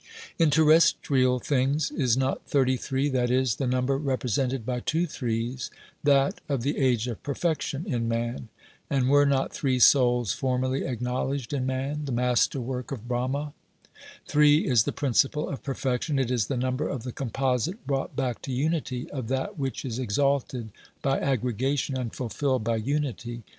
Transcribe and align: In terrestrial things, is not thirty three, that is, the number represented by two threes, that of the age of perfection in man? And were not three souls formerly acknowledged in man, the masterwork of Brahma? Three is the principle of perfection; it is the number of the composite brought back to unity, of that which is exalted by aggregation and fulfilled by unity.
In 0.39 0.49
terrestrial 0.49 1.37
things, 1.37 1.91
is 1.91 2.17
not 2.17 2.41
thirty 2.47 2.75
three, 2.75 3.07
that 3.09 3.29
is, 3.29 3.57
the 3.57 3.67
number 3.67 3.97
represented 3.99 4.65
by 4.65 4.79
two 4.79 5.05
threes, 5.05 5.69
that 6.03 6.41
of 6.49 6.63
the 6.63 6.79
age 6.79 7.07
of 7.07 7.21
perfection 7.21 7.85
in 7.87 8.07
man? 8.07 8.49
And 8.89 9.09
were 9.11 9.27
not 9.27 9.53
three 9.53 9.77
souls 9.77 10.33
formerly 10.33 10.85
acknowledged 10.85 11.53
in 11.53 11.67
man, 11.67 12.05
the 12.05 12.11
masterwork 12.11 12.91
of 12.91 13.07
Brahma? 13.07 13.53
Three 14.27 14.65
is 14.65 14.85
the 14.85 14.91
principle 14.91 15.47
of 15.47 15.61
perfection; 15.61 16.17
it 16.17 16.31
is 16.31 16.47
the 16.47 16.57
number 16.57 16.87
of 16.87 17.03
the 17.03 17.11
composite 17.11 17.85
brought 17.85 18.15
back 18.15 18.41
to 18.41 18.51
unity, 18.51 19.07
of 19.11 19.27
that 19.27 19.59
which 19.59 19.85
is 19.85 19.99
exalted 19.99 20.71
by 21.03 21.19
aggregation 21.19 21.95
and 21.95 22.11
fulfilled 22.15 22.63
by 22.63 22.77
unity. 22.77 23.43